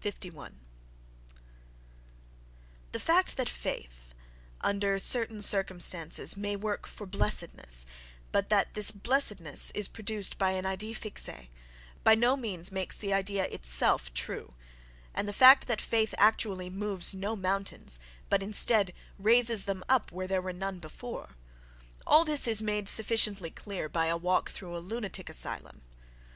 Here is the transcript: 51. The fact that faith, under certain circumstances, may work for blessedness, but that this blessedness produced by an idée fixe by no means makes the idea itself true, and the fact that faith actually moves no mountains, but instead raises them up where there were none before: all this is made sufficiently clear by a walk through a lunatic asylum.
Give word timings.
51. 0.00 0.58
The 2.90 2.98
fact 2.98 3.36
that 3.36 3.48
faith, 3.48 4.12
under 4.60 4.98
certain 4.98 5.40
circumstances, 5.40 6.36
may 6.36 6.56
work 6.56 6.84
for 6.84 7.06
blessedness, 7.06 7.86
but 8.32 8.48
that 8.48 8.74
this 8.74 8.90
blessedness 8.90 9.70
produced 9.92 10.36
by 10.36 10.50
an 10.50 10.64
idée 10.64 10.96
fixe 10.96 11.28
by 12.02 12.16
no 12.16 12.36
means 12.36 12.72
makes 12.72 12.96
the 12.98 13.14
idea 13.14 13.44
itself 13.44 14.12
true, 14.12 14.54
and 15.14 15.28
the 15.28 15.32
fact 15.32 15.68
that 15.68 15.80
faith 15.80 16.12
actually 16.18 16.68
moves 16.68 17.14
no 17.14 17.36
mountains, 17.36 18.00
but 18.28 18.42
instead 18.42 18.92
raises 19.16 19.62
them 19.64 19.84
up 19.88 20.10
where 20.10 20.26
there 20.26 20.42
were 20.42 20.52
none 20.52 20.80
before: 20.80 21.36
all 22.04 22.24
this 22.24 22.48
is 22.48 22.60
made 22.62 22.88
sufficiently 22.88 23.52
clear 23.52 23.88
by 23.88 24.06
a 24.06 24.16
walk 24.16 24.50
through 24.50 24.76
a 24.76 24.82
lunatic 24.82 25.28
asylum. 25.30 25.82